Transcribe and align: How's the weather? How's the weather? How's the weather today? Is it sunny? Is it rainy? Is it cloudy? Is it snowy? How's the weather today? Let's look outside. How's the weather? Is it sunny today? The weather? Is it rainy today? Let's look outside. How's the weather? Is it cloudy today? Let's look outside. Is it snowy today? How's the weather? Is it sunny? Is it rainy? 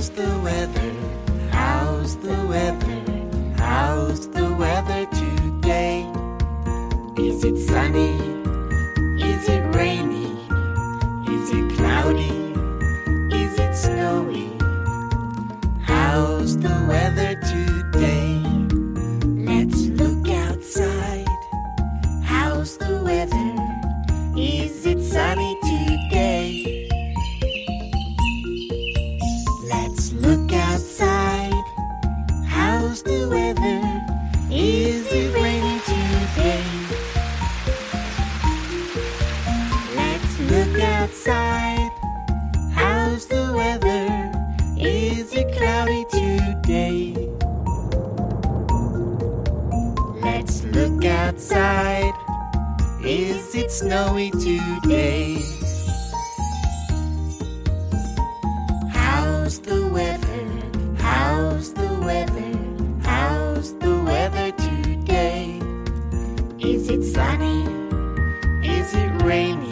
How's 0.00 0.08
the 0.12 0.40
weather? 0.42 0.92
How's 1.52 2.16
the 2.16 2.46
weather? 2.46 3.02
How's 3.58 4.28
the 4.28 4.50
weather 4.54 5.04
today? 5.12 6.10
Is 7.18 7.44
it 7.44 7.58
sunny? 7.68 8.16
Is 9.22 9.46
it 9.46 9.62
rainy? 9.76 10.32
Is 11.28 11.50
it 11.50 11.76
cloudy? 11.76 12.32
Is 13.36 13.58
it 13.58 13.74
snowy? 13.76 14.48
How's 15.82 16.56
the 16.56 16.74
weather 16.88 17.34
today? 17.52 18.40
Let's 19.52 19.82
look 20.00 20.26
outside. 20.30 21.28
How's 22.24 22.78
the 22.78 23.02
weather? 23.04 23.52
Is 24.34 24.86
it 24.86 25.02
sunny 25.02 25.56
today? 25.56 25.69
The 33.10 33.28
weather? 33.28 33.80
Is 34.50 35.06
it 35.10 35.34
rainy 35.34 35.78
today? 35.90 36.64
Let's 39.96 40.32
look 40.52 40.80
outside. 40.80 41.90
How's 42.72 43.26
the 43.26 43.52
weather? 43.60 44.06
Is 44.78 45.32
it 45.32 45.48
cloudy 45.56 46.04
today? 46.18 47.14
Let's 50.22 50.62
look 50.76 51.04
outside. 51.04 52.14
Is 53.04 53.54
it 53.56 53.72
snowy 53.72 54.30
today? 54.30 55.42
How's 58.92 59.58
the 59.60 59.88
weather? 59.92 60.09
Is 66.70 66.88
it 66.88 67.02
sunny? 67.02 67.64
Is 68.62 68.94
it 68.94 69.22
rainy? 69.24 69.69